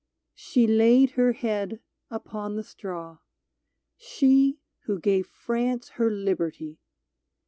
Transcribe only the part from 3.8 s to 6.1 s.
She who gave France her